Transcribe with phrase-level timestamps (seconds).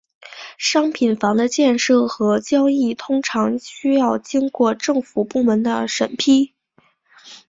[0.57, 6.55] 商品房的建设和交易通常需要经过政府部门的审批。